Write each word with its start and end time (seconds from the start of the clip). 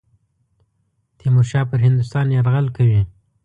تیمورشاه 1.17 1.65
پر 1.69 1.79
هندوستان 1.85 2.25
یرغل 2.37 2.67
کوي. 2.75 3.01